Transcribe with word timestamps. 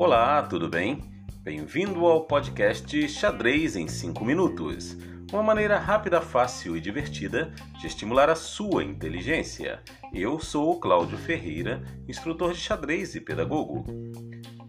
Olá, 0.00 0.42
tudo 0.42 0.66
bem? 0.66 1.02
Bem-vindo 1.42 2.06
ao 2.06 2.24
podcast 2.24 3.06
Xadrez 3.06 3.76
em 3.76 3.86
5 3.86 4.24
Minutos 4.24 4.96
uma 5.30 5.42
maneira 5.42 5.78
rápida, 5.78 6.22
fácil 6.22 6.74
e 6.74 6.80
divertida 6.80 7.52
de 7.78 7.86
estimular 7.86 8.30
a 8.30 8.34
sua 8.34 8.82
inteligência. 8.82 9.82
Eu 10.10 10.40
sou 10.40 10.70
o 10.70 10.80
Cláudio 10.80 11.18
Ferreira, 11.18 11.82
instrutor 12.08 12.54
de 12.54 12.60
xadrez 12.60 13.14
e 13.14 13.20
pedagogo. 13.20 13.84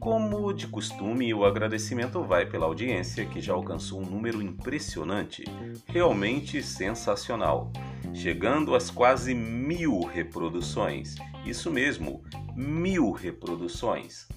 Como 0.02 0.52
de 0.52 0.68
costume, 0.68 1.34
o 1.34 1.46
agradecimento 1.46 2.22
vai 2.24 2.46
pela 2.46 2.66
audiência 2.66 3.26
que 3.26 3.40
já 3.40 3.54
alcançou 3.54 4.02
um 4.02 4.06
número 4.06 4.42
impressionante, 4.42 5.46
realmente 5.86 6.62
sensacional, 6.62 7.72
chegando 8.14 8.76
às 8.76 8.92
quase 8.92 9.34
mil 9.34 10.02
reproduções. 10.02 11.16
Isso 11.46 11.72
mesmo, 11.72 12.22
mil 12.54 13.14
reproduções. 13.14 14.28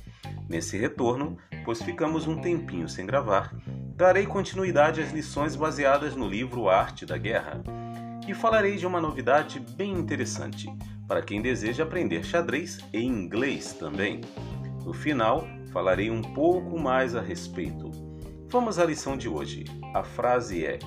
Nesse 0.48 0.77
retorno, 0.77 1.37
pois 1.64 1.83
ficamos 1.83 2.27
um 2.27 2.41
tempinho 2.41 2.88
sem 2.88 3.06
gravar, 3.06 3.55
darei 3.96 4.27
continuidade 4.27 5.00
às 5.00 5.12
lições 5.12 5.56
baseadas 5.56 6.14
no 6.16 6.28
livro 6.28 6.69
Arte 6.69 7.06
da 7.06 7.16
Guerra 7.16 7.62
e 8.27 8.34
falarei 8.34 8.77
de 8.77 8.87
uma 8.87 9.00
novidade 9.00 9.60
bem 9.60 9.92
interessante 9.92 10.73
para 11.06 11.23
quem 11.23 11.42
deseja 11.42 11.84
aprender 11.84 12.24
xadrez 12.24 12.78
e 12.92 13.02
inglês 13.02 13.74
também. 13.74 14.20
No 14.84 14.92
final, 14.92 15.47
falarei 15.73 16.10
um 16.10 16.23
pouco 16.23 16.78
mais 16.78 17.14
a 17.14 17.20
respeito. 17.20 17.91
Vamos 18.48 18.78
à 18.78 18.84
lição 18.84 19.16
de 19.16 19.28
hoje. 19.28 19.64
A 19.92 20.02
frase 20.02 20.64
é: 20.64 20.78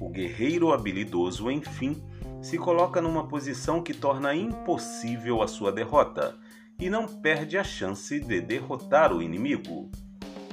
O 0.00 0.08
guerreiro 0.08 0.72
habilidoso, 0.72 1.50
enfim, 1.50 2.02
se 2.40 2.56
coloca 2.56 3.00
numa 3.00 3.28
posição 3.28 3.82
que 3.82 3.92
torna 3.92 4.34
impossível 4.34 5.42
a 5.42 5.48
sua 5.48 5.70
derrota 5.70 6.38
e 6.80 6.88
não 6.88 7.06
perde 7.06 7.58
a 7.58 7.64
chance 7.64 8.18
de 8.18 8.40
derrotar 8.40 9.12
o 9.12 9.20
inimigo. 9.20 9.90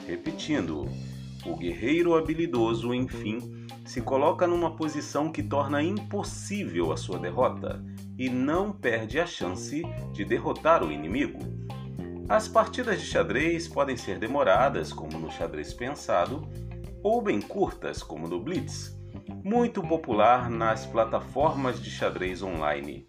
Repetindo, 0.05 0.85
o 1.45 1.55
guerreiro 1.55 2.15
habilidoso, 2.15 2.93
enfim, 2.93 3.65
se 3.85 4.01
coloca 4.01 4.45
numa 4.45 4.75
posição 4.75 5.31
que 5.31 5.41
torna 5.41 5.81
impossível 5.81 6.91
a 6.91 6.97
sua 6.97 7.17
derrota 7.17 7.81
e 8.17 8.29
não 8.29 8.73
perde 8.73 9.19
a 9.19 9.25
chance 9.25 9.81
de 10.11 10.25
derrotar 10.25 10.83
o 10.83 10.91
inimigo. 10.91 11.39
As 12.27 12.49
partidas 12.49 12.99
de 12.99 13.07
xadrez 13.07 13.69
podem 13.69 13.95
ser 13.95 14.19
demoradas, 14.19 14.91
como 14.91 15.17
no 15.17 15.31
xadrez 15.31 15.73
pensado, 15.73 16.45
ou 17.01 17.21
bem 17.21 17.39
curtas, 17.39 18.03
como 18.03 18.27
no 18.27 18.41
Blitz, 18.41 18.93
muito 19.45 19.81
popular 19.81 20.49
nas 20.49 20.85
plataformas 20.85 21.81
de 21.81 21.89
xadrez 21.89 22.43
online 22.43 23.07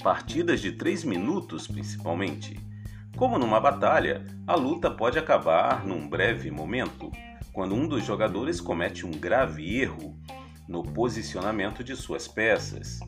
partidas 0.00 0.60
de 0.60 0.72
3 0.72 1.04
minutos 1.04 1.66
principalmente. 1.66 2.58
Como 3.16 3.38
numa 3.38 3.60
batalha, 3.60 4.26
a 4.46 4.54
luta 4.54 4.90
pode 4.90 5.18
acabar 5.18 5.84
num 5.84 6.08
breve 6.08 6.50
momento, 6.50 7.10
quando 7.52 7.74
um 7.74 7.86
dos 7.86 8.04
jogadores 8.04 8.60
comete 8.60 9.04
um 9.04 9.10
grave 9.10 9.78
erro 9.78 10.16
no 10.66 10.82
posicionamento 10.82 11.84
de 11.84 11.94
suas 11.94 12.26
peças. 12.26 13.00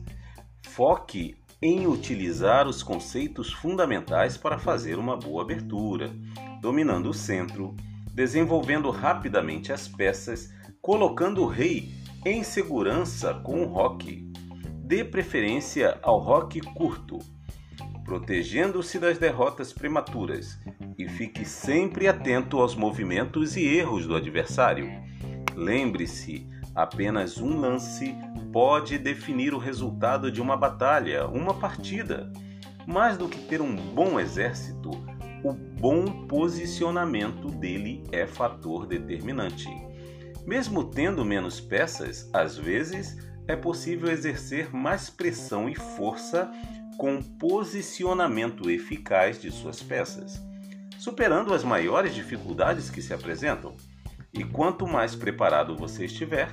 Foque 0.61 1.35
em 1.61 1.87
utilizar 1.87 2.67
os 2.67 2.83
conceitos 2.83 3.51
fundamentais 3.51 4.37
para 4.37 4.59
fazer 4.59 4.99
uma 4.99 5.17
boa 5.17 5.41
abertura, 5.41 6.13
dominando 6.61 7.09
o 7.09 7.13
centro, 7.13 7.75
desenvolvendo 8.13 8.91
rapidamente 8.91 9.71
as 9.71 9.87
peças, 9.87 10.53
colocando 10.81 11.41
o 11.41 11.47
rei 11.47 11.91
em 12.25 12.43
segurança 12.43 13.33
com 13.33 13.63
o 13.63 13.65
roque 13.65 14.32
dê 14.83 15.03
preferência 15.03 15.97
ao 16.03 16.19
rock 16.19 16.59
curto, 16.59 17.17
protegendo-se 18.03 18.99
das 18.99 19.17
derrotas 19.17 19.71
prematuras 19.71 20.59
e 20.97 21.07
fique 21.07 21.45
sempre 21.45 22.07
atento 22.07 22.59
aos 22.59 22.75
movimentos 22.75 23.55
e 23.55 23.65
erros 23.65 24.05
do 24.05 24.13
adversário. 24.13 24.91
Lembre-se, 25.55 26.49
apenas 26.75 27.37
um 27.37 27.57
lance 27.57 28.13
pode 28.51 28.97
definir 28.97 29.53
o 29.53 29.57
resultado 29.57 30.29
de 30.29 30.41
uma 30.41 30.57
batalha, 30.57 31.27
uma 31.27 31.53
partida. 31.53 32.31
Mais 32.85 33.17
do 33.17 33.29
que 33.29 33.39
ter 33.39 33.61
um 33.61 33.73
bom 33.73 34.19
exército, 34.19 34.91
o 35.43 35.53
bom 35.53 36.27
posicionamento 36.27 37.47
dele 37.47 38.03
é 38.11 38.27
fator 38.27 38.85
determinante. 38.85 39.69
Mesmo 40.45 40.83
tendo 40.83 41.23
menos 41.23 41.61
peças, 41.61 42.29
às 42.33 42.57
vezes 42.57 43.17
é 43.47 43.55
possível 43.55 44.09
exercer 44.09 44.73
mais 44.73 45.09
pressão 45.09 45.69
e 45.69 45.75
força 45.75 46.51
com 46.97 47.21
posicionamento 47.21 48.69
eficaz 48.69 49.41
de 49.41 49.51
suas 49.51 49.81
peças, 49.81 50.41
superando 50.97 51.53
as 51.53 51.63
maiores 51.63 52.13
dificuldades 52.13 52.89
que 52.89 53.01
se 53.01 53.13
apresentam. 53.13 53.75
E 54.33 54.43
quanto 54.43 54.87
mais 54.87 55.15
preparado 55.15 55.75
você 55.75 56.05
estiver, 56.05 56.49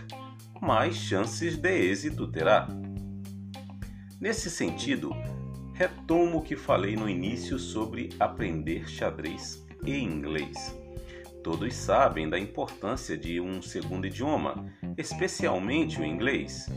mais 0.61 0.97
chances 0.97 1.57
de 1.57 1.71
êxito 1.71 2.27
terá. 2.27 2.69
Nesse 4.21 4.51
sentido, 4.51 5.15
retomo 5.75 6.39
o 6.39 6.43
que 6.43 6.57
falei 6.57 6.95
no 6.95 7.09
início 7.09 7.59
sobre 7.59 8.11
aprender 8.21 8.87
xadrez 8.89 9.65
e 9.87 9.97
inglês. 9.97 10.80
Todos 11.43 11.75
sabem 11.75 12.29
da 12.29 12.39
importância 12.39 13.17
de 13.17 13.41
um 13.41 13.63
segundo 13.63 14.07
idioma, 14.07 14.67
especialmente 14.99 15.99
o 15.99 16.05
inglês. 16.05 16.69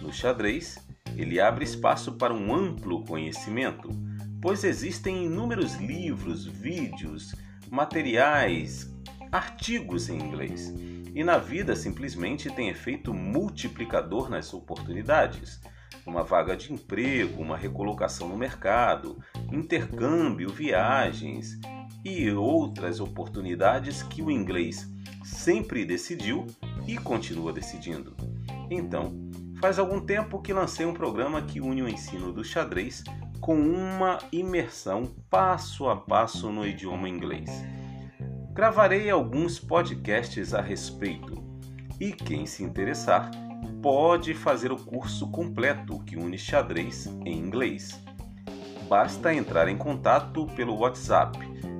No 0.00 0.12
xadrez, 0.12 0.78
ele 1.16 1.40
abre 1.40 1.64
espaço 1.64 2.12
para 2.12 2.32
um 2.32 2.54
amplo 2.54 3.04
conhecimento, 3.04 3.88
pois 4.40 4.62
existem 4.62 5.24
inúmeros 5.24 5.74
livros, 5.74 6.46
vídeos, 6.46 7.34
materiais, 7.68 8.94
artigos 9.32 10.08
em 10.08 10.20
inglês. 10.20 10.72
E 11.12 11.24
na 11.24 11.38
vida 11.38 11.74
simplesmente 11.74 12.48
tem 12.50 12.68
efeito 12.68 13.12
multiplicador 13.12 14.30
nas 14.30 14.54
oportunidades. 14.54 15.60
Uma 16.06 16.22
vaga 16.22 16.56
de 16.56 16.72
emprego, 16.72 17.42
uma 17.42 17.56
recolocação 17.56 18.28
no 18.28 18.36
mercado, 18.36 19.18
intercâmbio, 19.50 20.50
viagens, 20.50 21.58
e 22.06 22.30
outras 22.30 23.00
oportunidades 23.00 24.00
que 24.00 24.22
o 24.22 24.30
inglês 24.30 24.88
sempre 25.24 25.84
decidiu 25.84 26.46
e 26.86 26.96
continua 26.96 27.52
decidindo. 27.52 28.14
Então, 28.70 29.12
faz 29.60 29.76
algum 29.76 30.00
tempo 30.00 30.40
que 30.40 30.52
lancei 30.52 30.86
um 30.86 30.94
programa 30.94 31.42
que 31.42 31.60
une 31.60 31.82
o 31.82 31.88
ensino 31.88 32.32
do 32.32 32.44
xadrez 32.44 33.02
com 33.40 33.56
uma 33.56 34.18
imersão 34.30 35.12
passo 35.28 35.88
a 35.88 35.96
passo 35.96 36.48
no 36.52 36.64
idioma 36.64 37.08
inglês. 37.08 37.50
Gravarei 38.52 39.10
alguns 39.10 39.58
podcasts 39.58 40.54
a 40.54 40.60
respeito 40.60 41.42
e 41.98 42.12
quem 42.12 42.46
se 42.46 42.62
interessar 42.62 43.32
pode 43.82 44.32
fazer 44.32 44.70
o 44.70 44.76
curso 44.76 45.28
completo 45.32 45.98
que 46.04 46.16
une 46.16 46.38
xadrez 46.38 47.06
em 47.24 47.36
inglês. 47.36 48.00
Basta 48.88 49.34
entrar 49.34 49.66
em 49.66 49.76
contato 49.76 50.46
pelo 50.54 50.76
WhatsApp 50.76 51.36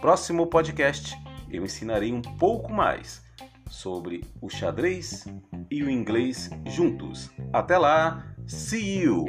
Próximo 0.00 0.48
podcast 0.48 1.16
eu 1.48 1.64
ensinarei 1.64 2.12
um 2.12 2.20
pouco 2.20 2.72
mais 2.72 3.22
sobre 3.68 4.24
o 4.40 4.50
xadrez 4.50 5.24
e 5.70 5.84
o 5.84 5.88
inglês 5.88 6.50
juntos. 6.66 7.30
Até 7.52 7.78
lá, 7.78 8.34
see 8.48 9.02
you! 9.02 9.24